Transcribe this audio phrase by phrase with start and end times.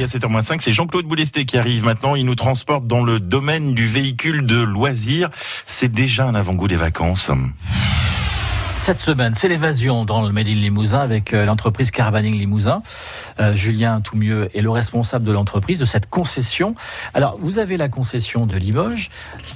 [0.00, 2.14] Et à 7h05, c'est Jean-Claude Boulesté qui arrive maintenant.
[2.14, 5.28] Il nous transporte dans le domaine du véhicule de loisirs.
[5.66, 7.30] C'est déjà un avant-goût des vacances.
[8.82, 12.82] Cette semaine, c'est l'évasion dans le Made in Limousin avec euh, l'entreprise Caravaning Limousin.
[13.38, 16.74] Euh, Julien Toumieux est le responsable de l'entreprise, de cette concession.
[17.14, 19.10] Alors, vous avez la concession de Limoges.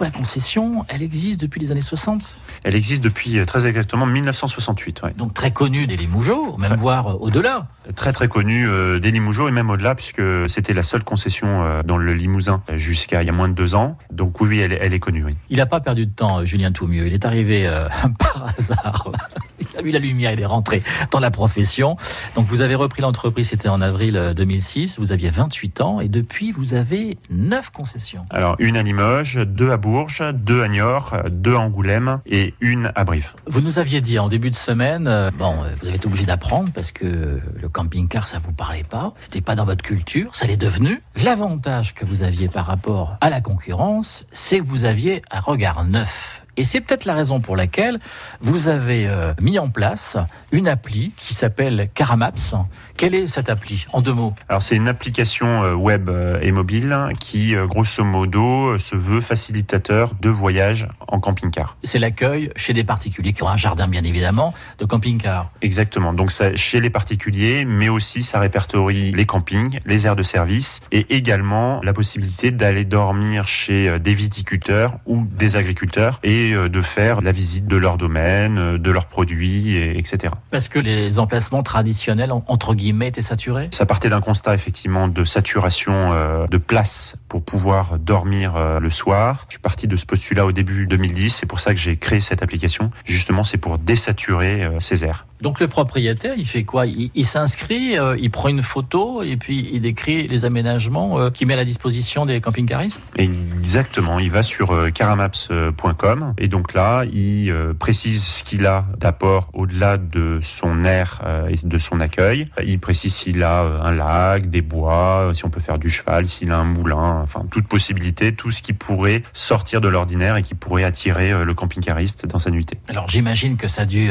[0.00, 5.02] La concession, elle existe depuis les années 60 Elle existe depuis euh, très exactement 1968.
[5.02, 5.12] Ouais.
[5.18, 7.66] Donc très connue des Limougeaux, même voire euh, au-delà.
[7.96, 11.82] Très très connue euh, des Limougeaux et même au-delà puisque c'était la seule concession euh,
[11.82, 13.98] dans le Limousin jusqu'à il y a moins de deux ans.
[14.12, 15.24] Donc oui, elle, est- elle est connue.
[15.24, 15.36] Oui.
[15.50, 17.06] Il n'a pas perdu de temps, Julien Toumieux.
[17.08, 17.68] Il est arrivé
[18.18, 19.07] par hasard.
[19.72, 21.96] Il a vu la lumière, il est rentré dans la profession.
[22.34, 24.98] Donc vous avez repris l'entreprise, c'était en avril euh, 2006.
[24.98, 28.24] Vous aviez 28 ans et depuis, vous avez 9 concessions.
[28.30, 32.92] Alors une à Limoges, deux à Bourges, deux à Niort, deux à Angoulême et une
[32.94, 33.34] à Brive.
[33.46, 36.24] Vous nous aviez dit en début de semaine, euh, bon, euh, vous avez été obligé
[36.24, 40.34] d'apprendre parce que euh, le camping-car, ça vous parlait pas, c'était pas dans votre culture,
[40.34, 41.02] ça l'est devenu.
[41.16, 45.84] L'avantage que vous aviez par rapport à la concurrence, c'est que vous aviez un regard
[45.84, 46.42] neuf.
[46.58, 48.00] Et c'est peut-être la raison pour laquelle
[48.40, 50.16] vous avez euh, mis en place
[50.50, 52.56] une appli qui s'appelle Caramaps.
[52.96, 54.34] Quelle est cette appli En deux mots?
[54.48, 60.14] Alors c'est une application euh, web euh, et mobile qui, grosso modo, se veut facilitateur
[60.20, 61.76] de voyage en camping-car.
[61.84, 65.52] C'est l'accueil chez des particuliers qui ont un jardin, bien évidemment, de camping-car.
[65.62, 66.12] Exactement.
[66.12, 70.80] Donc ça, chez les particuliers, mais aussi ça répertorie les campings, les aires de service
[70.90, 76.82] et également la possibilité d'aller dormir chez des viticulteurs ou des agriculteurs et euh, de
[76.82, 80.32] faire la visite de leur domaine, euh, de leurs produits, et- etc.
[80.50, 83.68] Parce que les emplacements traditionnels, en- entre guillemets, étaient saturés?
[83.72, 88.90] Ça partait d'un constat effectivement de saturation euh, de place pour pouvoir dormir euh, le
[88.90, 89.44] soir.
[89.48, 92.20] Je suis parti de ce postulat au début 2010, c'est pour ça que j'ai créé
[92.20, 92.90] cette application.
[93.04, 95.26] Justement, c'est pour désaturer euh, ces aires.
[95.40, 96.86] Donc le propriétaire, il fait quoi?
[96.86, 101.54] Il, il s'inscrit, il prend une photo et puis il décrit les aménagements qu'il met
[101.54, 103.00] à la disposition des camping-caristes?
[103.16, 109.50] Exactement, il va sur caramaps.com et donc là, il euh, précise ce qu'il a d'apport
[109.52, 112.46] au-delà de son aire euh, et de son accueil.
[112.64, 116.28] Il précise s'il a euh, un lac, des bois, si on peut faire du cheval,
[116.28, 120.42] s'il a un moulin, enfin toute possibilité, tout ce qui pourrait sortir de l'ordinaire et
[120.42, 122.78] qui pourrait attirer le camping-cariste dans sa nuitée.
[122.88, 124.10] Alors j'imagine que ça a dû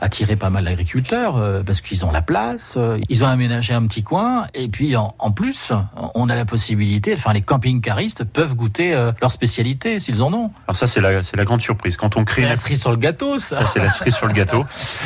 [0.00, 2.78] attirer pas mal d'agriculteurs parce qu'ils ont la place,
[3.08, 5.72] ils ont aménagé un petit coin et puis en, en plus,
[6.14, 10.50] on a la possibilité, enfin les camping-caristes peuvent goûter leur spécialité s'ils en ont.
[10.66, 11.96] Alors ça, c'est la, la grande surprise.
[11.96, 13.60] Quand on crée la cerise sur le gâteau, ça.
[13.60, 14.64] Ça, c'est la cerise sur le gâteau.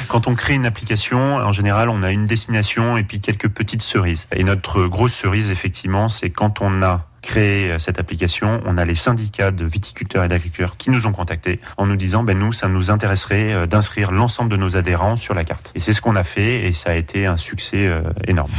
[0.08, 3.82] Quand on crée une application, en général, on a une destination et puis quelques petites
[3.82, 4.26] cerises.
[4.32, 8.84] Et notre grosse cerise, effectivement, c'est quand on a créé euh, cette application, on a
[8.84, 12.52] les syndicats de viticulteurs et d'agriculteurs qui nous ont contactés en nous disant, ben nous,
[12.52, 15.72] ça nous intéresserait euh, d'inscrire l'ensemble de nos adhérents sur la carte.
[15.74, 18.50] Et c'est ce qu'on a fait et ça a été un succès euh, énorme.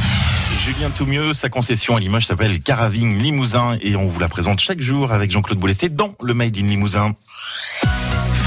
[0.64, 4.80] Julien Toumieux, sa concession à Limoges s'appelle Caraving Limousin et on vous la présente chaque
[4.80, 7.14] jour avec Jean-Claude Boulesté dans le Made in Limousin.